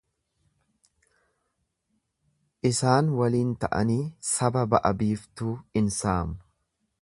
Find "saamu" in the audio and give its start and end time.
5.99-6.41